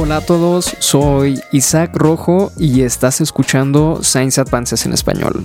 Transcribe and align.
Hola 0.00 0.18
a 0.18 0.20
todos, 0.20 0.76
soy 0.78 1.40
Isaac 1.50 1.90
Rojo 1.92 2.52
y 2.56 2.82
estás 2.82 3.20
escuchando 3.20 3.98
Science 4.00 4.40
Advances 4.40 4.86
en 4.86 4.92
español, 4.92 5.44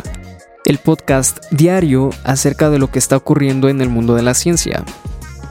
el 0.65 0.77
podcast 0.77 1.39
diario 1.49 2.11
acerca 2.23 2.69
de 2.69 2.77
lo 2.77 2.91
que 2.91 2.99
está 2.99 3.17
ocurriendo 3.17 3.67
en 3.67 3.81
el 3.81 3.89
mundo 3.89 4.13
de 4.13 4.21
la 4.21 4.35
ciencia. 4.35 4.85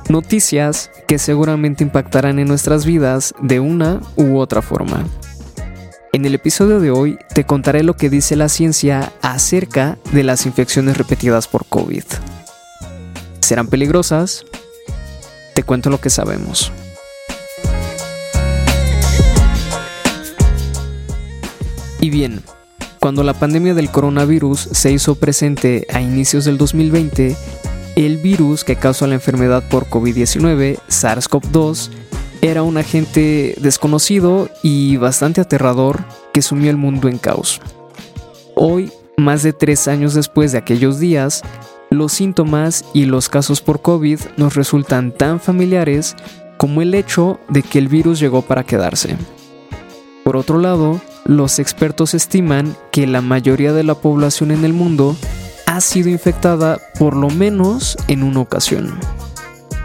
Noticias 0.08 0.92
que 1.08 1.18
seguramente 1.18 1.82
impactarán 1.82 2.38
en 2.38 2.46
nuestras 2.46 2.86
vidas 2.86 3.34
de 3.42 3.58
una 3.58 4.00
u 4.14 4.38
otra 4.38 4.62
forma. 4.62 5.04
En 6.12 6.24
el 6.24 6.36
episodio 6.36 6.78
de 6.78 6.92
hoy 6.92 7.18
te 7.34 7.44
contaré 7.44 7.82
lo 7.82 7.96
que 7.96 8.08
dice 8.08 8.36
la 8.36 8.48
ciencia 8.48 9.12
acerca 9.20 9.98
de 10.12 10.22
las 10.22 10.46
infecciones 10.46 10.96
repetidas 10.96 11.48
por 11.48 11.66
COVID. 11.66 12.04
¿Serán 13.40 13.66
peligrosas? 13.66 14.44
Te 15.56 15.64
cuento 15.64 15.90
lo 15.90 16.00
que 16.00 16.08
sabemos. 16.08 16.70
Bien, 22.12 22.42
cuando 23.00 23.24
la 23.24 23.32
pandemia 23.32 23.74
del 23.74 23.90
coronavirus 23.90 24.68
se 24.70 24.92
hizo 24.92 25.16
presente 25.16 25.86
a 25.92 26.00
inicios 26.02 26.44
del 26.44 26.58
2020, 26.58 27.34
el 27.96 28.18
virus 28.18 28.64
que 28.64 28.76
causó 28.76 29.06
la 29.06 29.14
enfermedad 29.14 29.64
por 29.68 29.86
COVID-19, 29.86 30.78
SARS-CoV-2, 30.88 31.90
era 32.42 32.62
un 32.62 32.76
agente 32.76 33.56
desconocido 33.60 34.50
y 34.62 34.98
bastante 34.98 35.40
aterrador 35.40 36.04
que 36.32 36.42
sumió 36.42 36.70
el 36.70 36.76
mundo 36.76 37.08
en 37.08 37.16
caos. 37.16 37.60
Hoy, 38.54 38.92
más 39.16 39.42
de 39.42 39.54
tres 39.54 39.88
años 39.88 40.12
después 40.12 40.52
de 40.52 40.58
aquellos 40.58 41.00
días, 41.00 41.42
los 41.88 42.12
síntomas 42.12 42.84
y 42.92 43.06
los 43.06 43.30
casos 43.30 43.62
por 43.62 43.80
COVID 43.80 44.20
nos 44.36 44.54
resultan 44.54 45.12
tan 45.12 45.40
familiares 45.40 46.14
como 46.58 46.82
el 46.82 46.92
hecho 46.94 47.40
de 47.48 47.62
que 47.62 47.78
el 47.78 47.88
virus 47.88 48.20
llegó 48.20 48.42
para 48.42 48.64
quedarse. 48.64 49.16
Por 50.24 50.36
otro 50.36 50.58
lado, 50.58 51.00
los 51.24 51.58
expertos 51.58 52.14
estiman 52.14 52.76
que 52.90 53.06
la 53.06 53.20
mayoría 53.20 53.72
de 53.72 53.84
la 53.84 53.94
población 53.94 54.50
en 54.50 54.64
el 54.64 54.72
mundo 54.72 55.16
ha 55.66 55.80
sido 55.80 56.08
infectada 56.08 56.78
por 56.98 57.16
lo 57.16 57.30
menos 57.30 57.96
en 58.08 58.22
una 58.22 58.40
ocasión. 58.40 58.98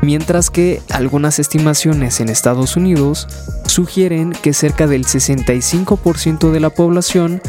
Mientras 0.02 0.50
que 0.50 0.82
algunas 0.90 1.40
estimaciones 1.40 2.20
en 2.20 2.30
Estados 2.30 2.76
Unidos 2.76 3.28
sugieren 3.66 4.32
que 4.32 4.54
cerca 4.54 4.88
del 4.88 5.06
65% 5.06 6.52
de 6.52 6.60
la 6.60 6.70
población 6.70 7.42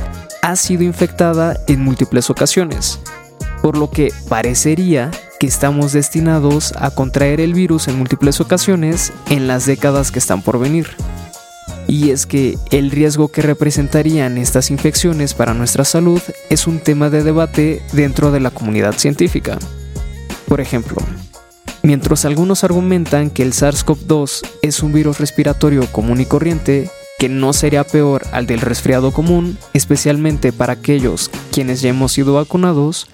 ha 0.42 0.56
sido 0.56 0.82
infectada 0.82 1.58
en 1.66 1.82
múltiples 1.82 2.30
ocasiones, 2.30 3.00
por 3.62 3.76
lo 3.76 3.90
que 3.90 4.12
parecería 4.28 5.10
que 5.40 5.46
estamos 5.46 5.92
destinados 5.92 6.72
a 6.76 6.90
contraer 6.90 7.40
el 7.40 7.54
virus 7.54 7.88
en 7.88 7.98
múltiples 7.98 8.40
ocasiones 8.40 9.12
en 9.28 9.46
las 9.46 9.66
décadas 9.66 10.10
que 10.10 10.18
están 10.18 10.42
por 10.42 10.58
venir 10.58 10.88
y 11.88 12.10
es 12.10 12.26
que 12.26 12.58
el 12.70 12.90
riesgo 12.90 13.28
que 13.28 13.40
representarían 13.40 14.36
estas 14.36 14.70
infecciones 14.70 15.32
para 15.32 15.54
nuestra 15.54 15.84
salud 15.84 16.20
es 16.50 16.66
un 16.66 16.80
tema 16.80 17.08
de 17.08 17.24
debate 17.24 17.82
dentro 17.92 18.30
de 18.30 18.40
la 18.40 18.50
comunidad 18.50 18.92
científica. 18.92 19.58
Por 20.46 20.60
ejemplo, 20.60 20.98
mientras 21.82 22.26
algunos 22.26 22.62
argumentan 22.62 23.30
que 23.30 23.42
el 23.42 23.52
SARS-CoV-2 23.52 24.46
es 24.60 24.82
un 24.82 24.92
virus 24.92 25.18
respiratorio 25.18 25.86
común 25.90 26.20
y 26.20 26.26
corriente, 26.26 26.90
que 27.18 27.30
no 27.30 27.54
sería 27.54 27.84
peor 27.84 28.22
al 28.32 28.46
del 28.46 28.60
resfriado 28.60 29.10
común, 29.10 29.58
especialmente 29.72 30.52
para 30.52 30.74
aquellos 30.74 31.30
quienes 31.52 31.80
ya 31.80 31.88
hemos 31.88 32.12
sido 32.12 32.34
vacunados, 32.34 33.08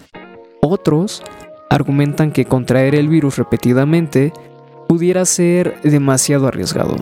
otros 0.60 1.22
argumentan 1.70 2.32
que 2.32 2.44
contraer 2.44 2.96
el 2.96 3.08
virus 3.08 3.36
repetidamente 3.38 4.32
pudiera 4.88 5.24
ser 5.24 5.80
demasiado 5.82 6.48
arriesgado. 6.48 6.96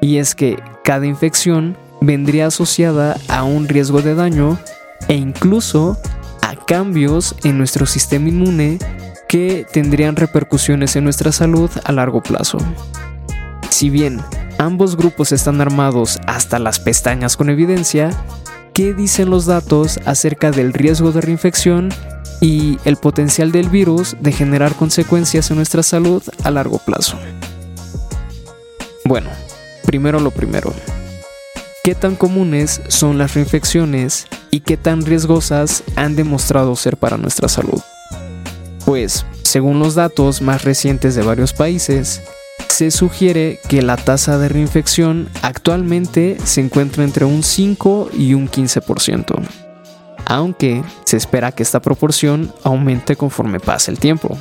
Y 0.00 0.18
es 0.18 0.34
que 0.34 0.56
cada 0.86 1.04
infección 1.04 1.76
vendría 2.00 2.46
asociada 2.46 3.18
a 3.26 3.42
un 3.42 3.66
riesgo 3.66 4.02
de 4.02 4.14
daño 4.14 4.56
e 5.08 5.14
incluso 5.14 5.98
a 6.42 6.54
cambios 6.54 7.34
en 7.42 7.58
nuestro 7.58 7.86
sistema 7.86 8.28
inmune 8.28 8.78
que 9.28 9.66
tendrían 9.72 10.14
repercusiones 10.14 10.94
en 10.94 11.02
nuestra 11.02 11.32
salud 11.32 11.68
a 11.82 11.90
largo 11.90 12.22
plazo. 12.22 12.58
Si 13.68 13.90
bien 13.90 14.20
ambos 14.58 14.96
grupos 14.96 15.32
están 15.32 15.60
armados 15.60 16.20
hasta 16.28 16.60
las 16.60 16.78
pestañas 16.78 17.36
con 17.36 17.50
evidencia, 17.50 18.10
¿qué 18.72 18.94
dicen 18.94 19.28
los 19.28 19.44
datos 19.44 19.98
acerca 20.06 20.52
del 20.52 20.72
riesgo 20.72 21.10
de 21.10 21.20
reinfección 21.20 21.88
y 22.40 22.78
el 22.84 22.96
potencial 22.96 23.50
del 23.50 23.70
virus 23.70 24.16
de 24.20 24.30
generar 24.30 24.76
consecuencias 24.76 25.50
en 25.50 25.56
nuestra 25.56 25.82
salud 25.82 26.22
a 26.44 26.52
largo 26.52 26.78
plazo? 26.78 27.18
Bueno, 29.04 29.30
primero 29.86 30.20
lo 30.20 30.30
primero. 30.30 30.74
¿Qué 31.82 31.94
tan 31.94 32.16
comunes 32.16 32.82
son 32.88 33.16
las 33.16 33.34
reinfecciones 33.34 34.26
y 34.50 34.60
qué 34.60 34.76
tan 34.76 35.06
riesgosas 35.06 35.84
han 35.94 36.16
demostrado 36.16 36.74
ser 36.74 36.96
para 36.96 37.16
nuestra 37.16 37.48
salud? 37.48 37.80
Pues, 38.84 39.24
según 39.42 39.78
los 39.78 39.94
datos 39.94 40.42
más 40.42 40.64
recientes 40.64 41.14
de 41.14 41.22
varios 41.22 41.52
países, 41.52 42.22
se 42.68 42.90
sugiere 42.90 43.60
que 43.68 43.82
la 43.82 43.96
tasa 43.96 44.36
de 44.38 44.48
reinfección 44.48 45.28
actualmente 45.42 46.36
se 46.44 46.60
encuentra 46.60 47.04
entre 47.04 47.24
un 47.24 47.42
5 47.42 48.10
y 48.12 48.34
un 48.34 48.50
15%, 48.50 49.34
aunque 50.24 50.82
se 51.04 51.16
espera 51.16 51.52
que 51.52 51.62
esta 51.62 51.80
proporción 51.80 52.52
aumente 52.64 53.16
conforme 53.16 53.60
pase 53.60 53.92
el 53.92 53.98
tiempo. 53.98 54.36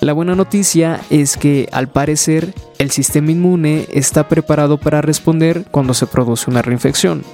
La 0.00 0.12
buena 0.12 0.36
noticia 0.36 1.00
es 1.10 1.36
que 1.36 1.68
al 1.72 1.88
parecer 1.88 2.54
el 2.78 2.92
sistema 2.92 3.32
inmune 3.32 3.88
está 3.92 4.28
preparado 4.28 4.78
para 4.78 5.02
responder 5.02 5.64
cuando 5.72 5.92
se 5.92 6.06
produce 6.06 6.48
una 6.48 6.62
reinfección. 6.62 7.24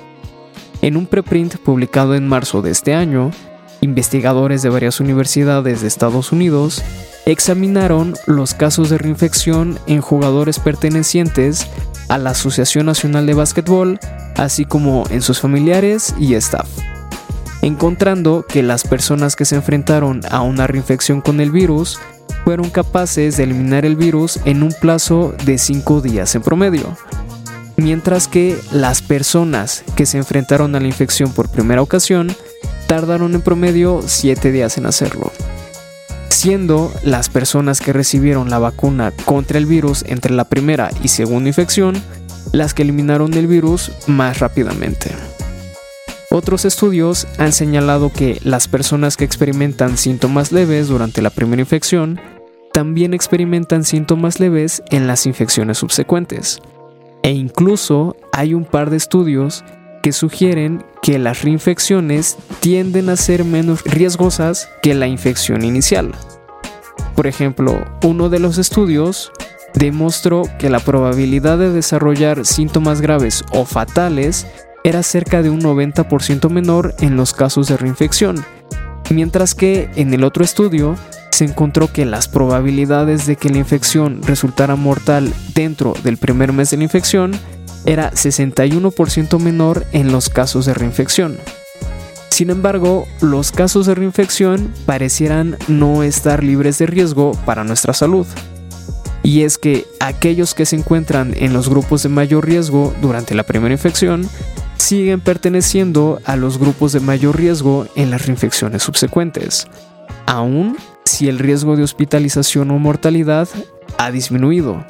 En 0.80 0.96
un 0.96 1.06
preprint 1.06 1.56
publicado 1.56 2.14
en 2.14 2.26
marzo 2.26 2.62
de 2.62 2.70
este 2.70 2.94
año, 2.94 3.30
investigadores 3.82 4.62
de 4.62 4.70
varias 4.70 4.98
universidades 4.98 5.82
de 5.82 5.88
Estados 5.88 6.32
Unidos 6.32 6.82
examinaron 7.26 8.14
los 8.26 8.54
casos 8.54 8.88
de 8.88 8.96
reinfección 8.96 9.78
en 9.86 10.00
jugadores 10.00 10.58
pertenecientes 10.58 11.66
a 12.08 12.16
la 12.16 12.30
Asociación 12.30 12.86
Nacional 12.86 13.26
de 13.26 13.34
Básquetbol, 13.34 13.98
así 14.36 14.64
como 14.64 15.04
en 15.10 15.20
sus 15.20 15.38
familiares 15.38 16.14
y 16.18 16.34
staff, 16.34 16.68
encontrando 17.60 18.46
que 18.48 18.62
las 18.62 18.84
personas 18.84 19.36
que 19.36 19.44
se 19.44 19.56
enfrentaron 19.56 20.22
a 20.30 20.40
una 20.40 20.66
reinfección 20.66 21.20
con 21.20 21.40
el 21.40 21.50
virus 21.50 21.98
fueron 22.44 22.70
capaces 22.70 23.36
de 23.36 23.44
eliminar 23.44 23.84
el 23.84 23.96
virus 23.96 24.38
en 24.44 24.62
un 24.62 24.72
plazo 24.78 25.34
de 25.44 25.58
5 25.58 26.02
días 26.02 26.34
en 26.34 26.42
promedio, 26.42 26.96
mientras 27.76 28.28
que 28.28 28.58
las 28.70 29.02
personas 29.02 29.82
que 29.96 30.06
se 30.06 30.18
enfrentaron 30.18 30.76
a 30.76 30.80
la 30.80 30.86
infección 30.86 31.32
por 31.32 31.48
primera 31.48 31.82
ocasión 31.82 32.34
tardaron 32.86 33.34
en 33.34 33.40
promedio 33.40 34.02
7 34.04 34.52
días 34.52 34.76
en 34.76 34.86
hacerlo, 34.86 35.32
siendo 36.28 36.92
las 37.02 37.30
personas 37.30 37.80
que 37.80 37.94
recibieron 37.94 38.50
la 38.50 38.58
vacuna 38.58 39.12
contra 39.24 39.58
el 39.58 39.66
virus 39.66 40.04
entre 40.06 40.34
la 40.34 40.44
primera 40.44 40.90
y 41.02 41.08
segunda 41.08 41.48
infección 41.48 42.00
las 42.52 42.74
que 42.74 42.82
eliminaron 42.82 43.34
el 43.34 43.46
virus 43.46 43.90
más 44.06 44.38
rápidamente. 44.38 45.10
Otros 46.30 46.64
estudios 46.64 47.26
han 47.38 47.52
señalado 47.52 48.12
que 48.12 48.40
las 48.42 48.68
personas 48.68 49.16
que 49.16 49.24
experimentan 49.24 49.96
síntomas 49.96 50.52
leves 50.52 50.88
durante 50.88 51.22
la 51.22 51.30
primera 51.30 51.62
infección 51.62 52.20
también 52.74 53.14
experimentan 53.14 53.84
síntomas 53.84 54.40
leves 54.40 54.82
en 54.90 55.06
las 55.06 55.26
infecciones 55.26 55.78
subsecuentes. 55.78 56.60
E 57.22 57.30
incluso 57.30 58.16
hay 58.32 58.52
un 58.52 58.64
par 58.64 58.90
de 58.90 58.96
estudios 58.96 59.64
que 60.02 60.10
sugieren 60.10 60.84
que 61.00 61.20
las 61.20 61.42
reinfecciones 61.42 62.36
tienden 62.58 63.10
a 63.10 63.16
ser 63.16 63.44
menos 63.44 63.84
riesgosas 63.84 64.68
que 64.82 64.92
la 64.94 65.06
infección 65.06 65.64
inicial. 65.64 66.10
Por 67.14 67.28
ejemplo, 67.28 67.84
uno 68.02 68.28
de 68.28 68.40
los 68.40 68.58
estudios 68.58 69.30
demostró 69.74 70.42
que 70.58 70.68
la 70.68 70.80
probabilidad 70.80 71.58
de 71.58 71.70
desarrollar 71.70 72.44
síntomas 72.44 73.00
graves 73.00 73.44
o 73.52 73.66
fatales 73.66 74.48
era 74.82 75.04
cerca 75.04 75.42
de 75.42 75.50
un 75.50 75.60
90% 75.60 76.50
menor 76.50 76.92
en 76.98 77.16
los 77.16 77.34
casos 77.34 77.68
de 77.68 77.76
reinfección, 77.76 78.44
mientras 79.10 79.54
que 79.54 79.90
en 79.96 80.14
el 80.14 80.24
otro 80.24 80.44
estudio 80.44 80.96
se 81.30 81.44
encontró 81.44 81.92
que 81.92 82.04
las 82.04 82.28
probabilidades 82.28 83.26
de 83.26 83.36
que 83.36 83.50
la 83.50 83.58
infección 83.58 84.22
resultara 84.22 84.76
mortal 84.76 85.32
dentro 85.54 85.94
del 86.04 86.16
primer 86.16 86.52
mes 86.52 86.70
de 86.70 86.76
la 86.76 86.84
infección 86.84 87.32
era 87.86 88.12
61% 88.12 89.38
menor 89.40 89.84
en 89.92 90.12
los 90.12 90.28
casos 90.28 90.64
de 90.66 90.74
reinfección. 90.74 91.36
Sin 92.30 92.50
embargo, 92.50 93.06
los 93.20 93.52
casos 93.52 93.86
de 93.86 93.94
reinfección 93.94 94.72
parecieran 94.86 95.56
no 95.68 96.02
estar 96.02 96.42
libres 96.42 96.78
de 96.78 96.86
riesgo 96.86 97.32
para 97.44 97.64
nuestra 97.64 97.92
salud. 97.92 98.26
Y 99.22 99.42
es 99.42 99.56
que 99.56 99.86
aquellos 100.00 100.52
que 100.54 100.66
se 100.66 100.76
encuentran 100.76 101.34
en 101.36 101.52
los 101.52 101.68
grupos 101.68 102.02
de 102.02 102.08
mayor 102.08 102.46
riesgo 102.46 102.94
durante 103.00 103.34
la 103.34 103.42
primera 103.42 103.72
infección 103.72 104.28
siguen 104.84 105.20
perteneciendo 105.20 106.20
a 106.26 106.36
los 106.36 106.58
grupos 106.58 106.92
de 106.92 107.00
mayor 107.00 107.38
riesgo 107.38 107.86
en 107.96 108.10
las 108.10 108.26
reinfecciones 108.26 108.82
subsecuentes, 108.82 109.66
aún 110.26 110.76
si 111.06 111.28
el 111.28 111.38
riesgo 111.38 111.74
de 111.76 111.82
hospitalización 111.82 112.70
o 112.70 112.78
mortalidad 112.78 113.48
ha 113.96 114.10
disminuido. 114.10 114.84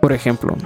Por 0.00 0.12
ejemplo, 0.12 0.56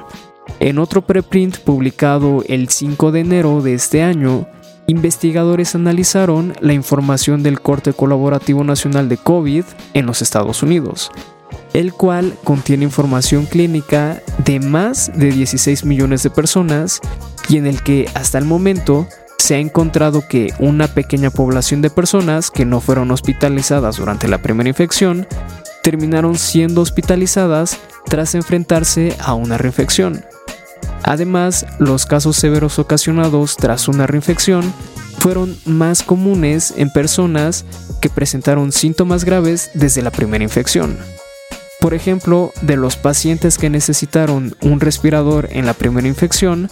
En 0.60 0.78
otro 0.78 1.02
preprint 1.02 1.58
publicado 1.58 2.42
el 2.46 2.68
5 2.68 3.12
de 3.12 3.20
enero 3.20 3.62
de 3.62 3.74
este 3.74 4.02
año, 4.02 4.46
investigadores 4.86 5.74
analizaron 5.74 6.52
la 6.60 6.74
información 6.74 7.42
del 7.42 7.60
Corte 7.60 7.92
Colaborativo 7.92 8.64
Nacional 8.64 9.08
de 9.08 9.16
COVID 9.18 9.64
en 9.94 10.06
los 10.06 10.20
Estados 10.20 10.62
Unidos, 10.62 11.10
el 11.74 11.92
cual 11.92 12.36
contiene 12.44 12.84
información 12.84 13.46
clínica 13.46 14.20
de 14.44 14.60
más 14.60 15.10
de 15.14 15.30
16 15.30 15.84
millones 15.84 16.22
de 16.22 16.30
personas 16.30 17.00
y 17.48 17.56
en 17.56 17.66
el 17.66 17.82
que 17.82 18.06
hasta 18.14 18.38
el 18.38 18.44
momento 18.44 19.08
se 19.38 19.54
ha 19.54 19.58
encontrado 19.58 20.22
que 20.28 20.52
una 20.58 20.88
pequeña 20.88 21.30
población 21.30 21.80
de 21.80 21.90
personas 21.90 22.50
que 22.50 22.64
no 22.64 22.80
fueron 22.80 23.10
hospitalizadas 23.10 23.96
durante 23.96 24.28
la 24.28 24.38
primera 24.42 24.68
infección 24.68 25.26
terminaron 25.82 26.36
siendo 26.36 26.82
hospitalizadas 26.82 27.78
tras 28.04 28.34
enfrentarse 28.34 29.16
a 29.20 29.34
una 29.34 29.56
reinfección. 29.56 30.24
Además, 31.02 31.66
los 31.78 32.04
casos 32.04 32.36
severos 32.36 32.78
ocasionados 32.78 33.56
tras 33.56 33.88
una 33.88 34.06
reinfección 34.06 34.74
fueron 35.18 35.56
más 35.64 36.02
comunes 36.02 36.74
en 36.76 36.90
personas 36.90 37.64
que 38.00 38.10
presentaron 38.10 38.72
síntomas 38.72 39.24
graves 39.24 39.70
desde 39.74 40.02
la 40.02 40.10
primera 40.10 40.44
infección. 40.44 40.98
Por 41.80 41.94
ejemplo, 41.94 42.52
de 42.62 42.76
los 42.76 42.96
pacientes 42.96 43.56
que 43.56 43.70
necesitaron 43.70 44.56
un 44.60 44.80
respirador 44.80 45.48
en 45.52 45.64
la 45.64 45.74
primera 45.74 46.08
infección, 46.08 46.68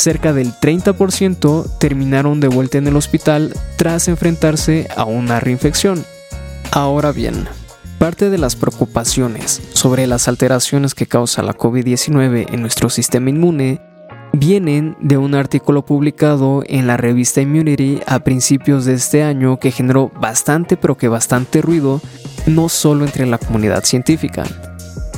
cerca 0.00 0.32
del 0.32 0.52
30% 0.52 1.78
terminaron 1.78 2.40
de 2.40 2.48
vuelta 2.48 2.78
en 2.78 2.86
el 2.86 2.96
hospital 2.96 3.54
tras 3.76 4.08
enfrentarse 4.08 4.88
a 4.96 5.04
una 5.04 5.40
reinfección. 5.40 6.04
Ahora 6.72 7.12
bien, 7.12 7.48
Parte 8.00 8.30
de 8.30 8.38
las 8.38 8.56
preocupaciones 8.56 9.60
sobre 9.74 10.06
las 10.06 10.26
alteraciones 10.26 10.94
que 10.94 11.04
causa 11.04 11.42
la 11.42 11.52
COVID-19 11.52 12.46
en 12.50 12.62
nuestro 12.62 12.88
sistema 12.88 13.28
inmune 13.28 13.78
vienen 14.32 14.96
de 15.00 15.18
un 15.18 15.34
artículo 15.34 15.84
publicado 15.84 16.62
en 16.66 16.86
la 16.86 16.96
revista 16.96 17.42
Immunity 17.42 18.00
a 18.06 18.20
principios 18.20 18.86
de 18.86 18.94
este 18.94 19.22
año 19.22 19.58
que 19.58 19.70
generó 19.70 20.10
bastante 20.18 20.78
pero 20.78 20.96
que 20.96 21.08
bastante 21.08 21.60
ruido 21.60 22.00
no 22.46 22.70
solo 22.70 23.04
entre 23.04 23.26
la 23.26 23.36
comunidad 23.36 23.84
científica. 23.84 24.44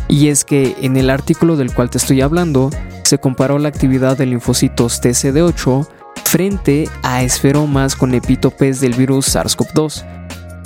Y 0.09 0.27
es 0.27 0.45
que 0.45 0.75
en 0.83 0.97
el 0.97 1.09
artículo 1.09 1.57
del 1.57 1.73
cual 1.73 1.89
te 1.89 1.99
estoy 1.99 2.21
hablando 2.21 2.71
se 3.13 3.19
comparó 3.19 3.59
la 3.59 3.69
actividad 3.69 4.17
de 4.17 4.25
linfocitos 4.25 5.03
TCD8 5.03 5.87
frente 6.25 6.89
a 7.03 7.23
esferomas 7.23 7.95
con 7.95 8.15
epítopes 8.15 8.81
del 8.81 8.95
virus 8.95 9.37
SARS-CoV-2 9.37 10.03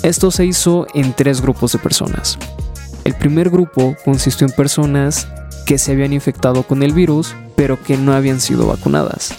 esto 0.01 0.31
se 0.31 0.45
hizo 0.45 0.87
en 0.93 1.11
tres 1.11 1.41
grupos 1.41 1.73
de 1.73 1.79
personas. 1.79 2.39
El 3.03 3.15
primer 3.15 3.49
grupo 3.49 3.97
consistió 4.05 4.47
en 4.47 4.53
personas 4.53 5.27
que 5.65 5.77
se 5.77 5.91
habían 5.91 6.13
infectado 6.13 6.63
con 6.63 6.83
el 6.83 6.93
virus 6.93 7.35
pero 7.57 7.83
que 7.83 7.97
no 7.97 8.13
habían 8.13 8.39
sido 8.39 8.65
vacunadas. 8.65 9.33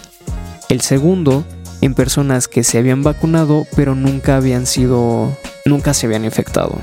El 0.69 0.81
segundo 0.81 1.43
en 1.81 1.95
personas 1.95 2.47
que 2.47 2.63
se 2.63 2.77
habían 2.77 3.01
vacunado 3.01 3.65
pero 3.75 3.95
nunca 3.95 4.35
habían 4.35 4.67
sido 4.67 5.35
nunca 5.65 5.95
se 5.95 6.05
habían 6.05 6.25
infectado. 6.25 6.77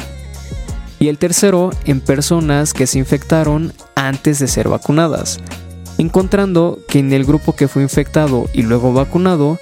Y 0.98 1.06
el 1.06 1.18
tercero 1.18 1.70
en 1.84 2.00
personas 2.00 2.72
que 2.72 2.88
se 2.88 2.98
infectaron 2.98 3.72
antes 3.94 4.40
de 4.40 4.48
ser 4.48 4.68
vacunadas, 4.68 5.38
encontrando 5.98 6.78
que 6.88 6.98
en 6.98 7.12
el 7.12 7.24
grupo 7.24 7.54
que 7.54 7.68
fue 7.68 7.82
infectado 7.82 8.46
y 8.52 8.62
luego 8.62 8.92
vacunado 8.92 9.58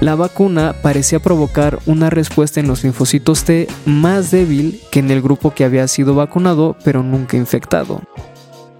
la 0.00 0.14
vacuna 0.14 0.74
parecía 0.82 1.20
provocar 1.20 1.78
una 1.86 2.10
respuesta 2.10 2.60
en 2.60 2.68
los 2.68 2.84
linfocitos 2.84 3.44
T 3.44 3.66
más 3.86 4.30
débil 4.30 4.80
que 4.90 4.98
en 4.98 5.10
el 5.10 5.22
grupo 5.22 5.54
que 5.54 5.64
había 5.64 5.88
sido 5.88 6.14
vacunado 6.14 6.76
pero 6.84 7.02
nunca 7.02 7.36
infectado, 7.36 8.02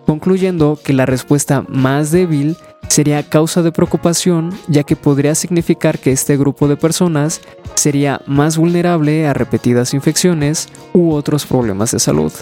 concluyendo 0.04 0.78
que 0.82 0.92
la 0.92 1.06
respuesta 1.06 1.64
más 1.68 2.10
débil 2.10 2.56
sería 2.88 3.22
causa 3.22 3.62
de 3.62 3.72
preocupación 3.72 4.50
ya 4.68 4.82
que 4.82 4.96
podría 4.96 5.34
significar 5.34 5.98
que 5.98 6.12
este 6.12 6.36
grupo 6.36 6.68
de 6.68 6.76
personas 6.76 7.40
sería 7.74 8.20
más 8.26 8.56
vulnerable 8.58 9.26
a 9.26 9.32
repetidas 9.32 9.94
infecciones 9.94 10.68
u 10.92 11.12
otros 11.12 11.46
problemas 11.46 11.92
de 11.92 11.98
salud, 11.98 12.32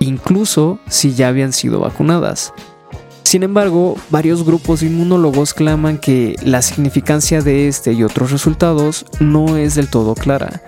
incluso 0.00 0.78
si 0.88 1.14
ya 1.14 1.28
habían 1.28 1.52
sido 1.52 1.80
vacunadas. 1.80 2.52
Sin 3.26 3.42
embargo, 3.42 3.96
varios 4.08 4.44
grupos 4.44 4.84
inmunólogos 4.84 5.52
claman 5.52 5.98
que 5.98 6.36
la 6.44 6.62
significancia 6.62 7.42
de 7.42 7.66
este 7.66 7.92
y 7.92 8.04
otros 8.04 8.30
resultados 8.30 9.04
no 9.18 9.56
es 9.56 9.74
del 9.74 9.90
todo 9.90 10.14
clara, 10.14 10.62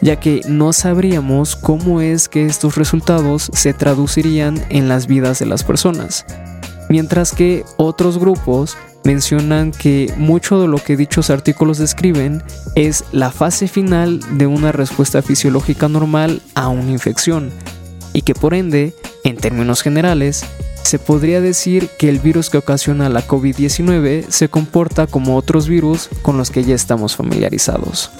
ya 0.00 0.20
que 0.20 0.40
no 0.46 0.72
sabríamos 0.72 1.56
cómo 1.56 2.00
es 2.00 2.28
que 2.28 2.46
estos 2.46 2.76
resultados 2.76 3.50
se 3.52 3.74
traducirían 3.74 4.64
en 4.68 4.86
las 4.86 5.08
vidas 5.08 5.40
de 5.40 5.46
las 5.46 5.64
personas, 5.64 6.24
mientras 6.88 7.32
que 7.32 7.64
otros 7.78 8.16
grupos 8.18 8.76
mencionan 9.02 9.72
que 9.72 10.14
mucho 10.16 10.60
de 10.60 10.68
lo 10.68 10.78
que 10.78 10.96
dichos 10.96 11.30
artículos 11.30 11.78
describen 11.78 12.44
es 12.76 13.02
la 13.10 13.32
fase 13.32 13.66
final 13.66 14.20
de 14.38 14.46
una 14.46 14.70
respuesta 14.70 15.20
fisiológica 15.20 15.88
normal 15.88 16.42
a 16.54 16.68
una 16.68 16.92
infección, 16.92 17.50
y 18.12 18.22
que 18.22 18.36
por 18.36 18.54
ende, 18.54 18.94
en 19.24 19.36
términos 19.36 19.82
generales, 19.82 20.44
se 20.84 20.98
podría 20.98 21.40
decir 21.40 21.88
que 21.98 22.08
el 22.08 22.18
virus 22.18 22.50
que 22.50 22.58
ocasiona 22.58 23.08
la 23.08 23.26
COVID-19 23.26 24.26
se 24.28 24.48
comporta 24.48 25.06
como 25.06 25.36
otros 25.36 25.66
virus 25.66 26.08
con 26.22 26.36
los 26.36 26.50
que 26.50 26.62
ya 26.62 26.74
estamos 26.74 27.16
familiarizados. 27.16 28.10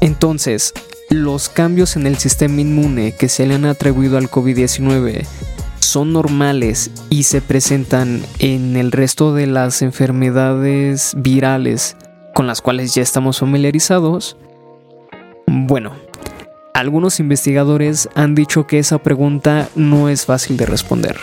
Entonces, 0.00 0.72
los 1.10 1.48
cambios 1.48 1.96
en 1.96 2.06
el 2.06 2.16
sistema 2.16 2.60
inmune 2.60 3.12
que 3.12 3.28
se 3.28 3.46
le 3.46 3.54
han 3.54 3.66
atribuido 3.66 4.16
al 4.16 4.30
COVID-19 4.30 5.26
son 5.78 6.12
normales 6.12 6.90
y 7.10 7.24
se 7.24 7.42
presentan 7.42 8.22
en 8.38 8.76
el 8.76 8.90
resto 8.90 9.34
de 9.34 9.46
las 9.46 9.82
enfermedades 9.82 11.12
virales 11.16 11.96
con 12.34 12.46
las 12.46 12.62
cuales 12.62 12.94
ya 12.94 13.02
estamos 13.02 13.40
familiarizados? 13.40 14.36
Bueno, 15.46 15.92
algunos 16.74 17.20
investigadores 17.20 18.08
han 18.14 18.34
dicho 18.34 18.66
que 18.66 18.78
esa 18.78 18.98
pregunta 18.98 19.68
no 19.74 20.08
es 20.08 20.24
fácil 20.24 20.56
de 20.56 20.66
responder, 20.66 21.16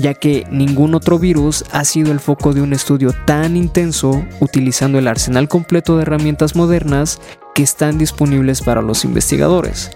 ya 0.00 0.14
que 0.14 0.46
ningún 0.50 0.94
otro 0.94 1.18
virus 1.18 1.64
ha 1.72 1.84
sido 1.84 2.12
el 2.12 2.20
foco 2.20 2.52
de 2.52 2.62
un 2.62 2.72
estudio 2.72 3.12
tan 3.26 3.56
intenso 3.56 4.24
utilizando 4.40 4.98
el 4.98 5.08
arsenal 5.08 5.48
completo 5.48 5.96
de 5.96 6.02
herramientas 6.02 6.56
modernas 6.56 7.20
que 7.54 7.62
están 7.62 7.98
disponibles 7.98 8.62
para 8.62 8.82
los 8.82 9.04
investigadores, 9.04 9.90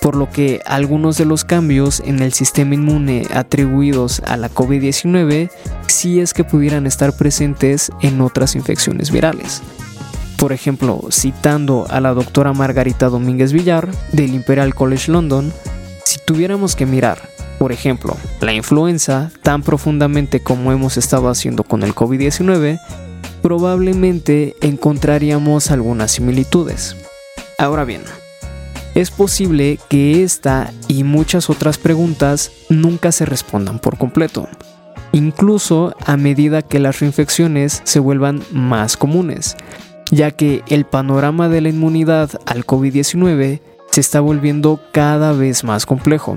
por 0.00 0.16
lo 0.16 0.30
que 0.30 0.60
algunos 0.66 1.16
de 1.18 1.24
los 1.24 1.44
cambios 1.44 2.00
en 2.04 2.20
el 2.20 2.32
sistema 2.32 2.74
inmune 2.74 3.26
atribuidos 3.32 4.20
a 4.26 4.36
la 4.36 4.50
COVID-19 4.50 5.50
sí 5.86 6.20
es 6.20 6.34
que 6.34 6.44
pudieran 6.44 6.86
estar 6.86 7.16
presentes 7.16 7.90
en 8.00 8.20
otras 8.20 8.54
infecciones 8.56 9.10
virales. 9.10 9.62
Por 10.36 10.52
ejemplo, 10.52 11.00
citando 11.10 11.86
a 11.88 12.00
la 12.00 12.12
doctora 12.12 12.52
Margarita 12.52 13.08
Domínguez 13.08 13.52
Villar 13.52 13.88
del 14.12 14.34
Imperial 14.34 14.74
College 14.74 15.10
London, 15.10 15.52
si 16.04 16.18
tuviéramos 16.18 16.76
que 16.76 16.84
mirar, 16.84 17.35
por 17.58 17.72
ejemplo, 17.72 18.16
la 18.40 18.52
influenza 18.52 19.30
tan 19.42 19.62
profundamente 19.62 20.40
como 20.40 20.72
hemos 20.72 20.96
estado 20.96 21.28
haciendo 21.28 21.64
con 21.64 21.82
el 21.82 21.94
COVID-19, 21.94 22.80
probablemente 23.42 24.56
encontraríamos 24.60 25.70
algunas 25.70 26.12
similitudes. 26.12 26.96
Ahora 27.58 27.84
bien, 27.84 28.02
es 28.94 29.10
posible 29.10 29.78
que 29.88 30.22
esta 30.22 30.72
y 30.88 31.04
muchas 31.04 31.50
otras 31.50 31.78
preguntas 31.78 32.50
nunca 32.68 33.12
se 33.12 33.26
respondan 33.26 33.78
por 33.78 33.98
completo, 33.98 34.48
incluso 35.12 35.94
a 36.04 36.16
medida 36.16 36.62
que 36.62 36.78
las 36.78 37.00
reinfecciones 37.00 37.82
se 37.84 38.00
vuelvan 38.00 38.42
más 38.52 38.96
comunes, 38.96 39.56
ya 40.10 40.30
que 40.30 40.62
el 40.68 40.84
panorama 40.84 41.48
de 41.48 41.60
la 41.60 41.68
inmunidad 41.70 42.30
al 42.46 42.66
COVID-19 42.66 43.60
se 43.90 44.00
está 44.00 44.20
volviendo 44.20 44.80
cada 44.92 45.32
vez 45.32 45.64
más 45.64 45.86
complejo. 45.86 46.36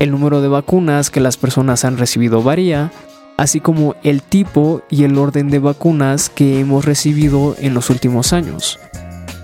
El 0.00 0.10
número 0.10 0.40
de 0.40 0.48
vacunas 0.48 1.10
que 1.10 1.20
las 1.20 1.36
personas 1.36 1.84
han 1.84 1.98
recibido 1.98 2.42
varía, 2.42 2.90
así 3.36 3.60
como 3.60 3.96
el 4.02 4.22
tipo 4.22 4.80
y 4.88 5.04
el 5.04 5.18
orden 5.18 5.50
de 5.50 5.58
vacunas 5.58 6.30
que 6.30 6.58
hemos 6.58 6.86
recibido 6.86 7.54
en 7.58 7.74
los 7.74 7.90
últimos 7.90 8.32
años. 8.32 8.78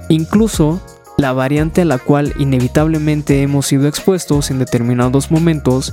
Incluso 0.09 0.81
la 1.19 1.35
variante 1.35 1.83
a 1.83 1.85
la 1.85 1.99
cual 1.99 2.33
inevitablemente 2.39 3.43
hemos 3.43 3.67
sido 3.67 3.87
expuestos 3.87 4.51
en 4.51 4.59
determinados 4.59 5.31
momentos 5.31 5.93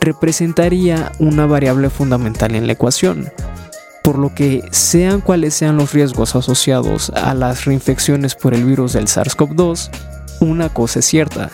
representaría 0.00 1.12
una 1.20 1.46
variable 1.46 1.88
fundamental 1.88 2.56
en 2.56 2.66
la 2.66 2.72
ecuación, 2.72 3.30
por 4.02 4.18
lo 4.18 4.34
que 4.34 4.64
sean 4.72 5.20
cuales 5.20 5.54
sean 5.54 5.76
los 5.76 5.92
riesgos 5.92 6.34
asociados 6.34 7.10
a 7.10 7.32
las 7.34 7.64
reinfecciones 7.64 8.34
por 8.34 8.54
el 8.54 8.64
virus 8.64 8.94
del 8.94 9.06
SARS-CoV-2, 9.06 9.90
una 10.40 10.68
cosa 10.68 10.98
es 10.98 11.04
cierta, 11.04 11.50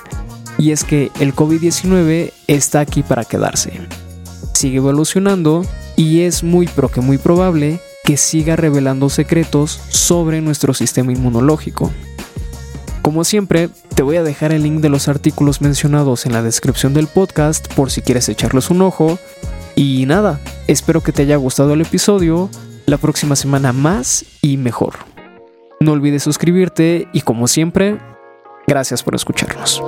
y 0.59 0.71
es 0.71 0.85
que 0.85 1.11
el 1.21 1.35
COVID-19 1.35 2.33
está 2.47 2.81
aquí 2.81 3.03
para 3.03 3.25
quedarse. 3.25 3.81
Sigue 4.55 4.79
evolucionando 4.79 5.65
y 5.97 6.23
es 6.23 6.43
muy 6.43 6.69
pero 6.75 6.89
que 6.91 7.01
muy 7.01 7.19
probable 7.19 7.81
que 8.05 8.17
siga 8.17 8.57
revelando 8.57 9.09
secretos 9.09 9.81
sobre 9.89 10.41
nuestro 10.41 10.75
sistema 10.75 11.13
inmunológico. 11.13 11.91
Como 13.03 13.25
siempre, 13.25 13.69
te 13.95 14.03
voy 14.03 14.17
a 14.17 14.23
dejar 14.23 14.53
el 14.53 14.63
link 14.63 14.81
de 14.81 14.89
los 14.89 15.09
artículos 15.09 15.61
mencionados 15.61 16.27
en 16.27 16.33
la 16.33 16.43
descripción 16.43 16.95
del 16.95 17.07
podcast 17.07 17.73
por 17.75 17.91
si 17.91 18.03
quieres 18.03 18.29
echarles 18.29 18.71
un 18.71 18.83
ojo. 18.83 19.19
Y 19.75 20.07
nada, 20.07 20.41
espero 20.67 21.03
que 21.03 21.13
te 21.13 21.23
haya 21.23 21.37
gustado 21.37 21.75
el 21.75 21.83
episodio, 21.83 22.49
la 22.87 22.97
próxima 22.97 23.37
semana 23.37 23.73
más 23.73 24.25
y 24.43 24.57
mejor. 24.57 24.95
No 25.81 25.93
olvides 25.93 26.23
suscribirte 26.23 27.09
y 27.13 27.21
como 27.21 27.49
siempre, 27.49 27.99
gracias 28.67 29.03
por 29.03 29.15
escucharnos. 29.15 29.83